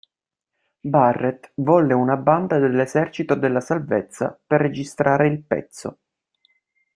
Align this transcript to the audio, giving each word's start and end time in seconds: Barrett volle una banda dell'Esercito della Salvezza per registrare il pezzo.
Barrett 0.83 1.51
volle 1.57 1.93
una 1.93 2.17
banda 2.17 2.57
dell'Esercito 2.57 3.35
della 3.35 3.61
Salvezza 3.61 4.35
per 4.47 4.59
registrare 4.59 5.27
il 5.27 5.43
pezzo. 5.43 5.99